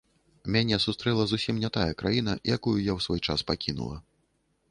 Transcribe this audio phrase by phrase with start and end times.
[0.53, 3.97] Мяне сустрэла зусім не тая краіна, якую я ў свой час пакінула.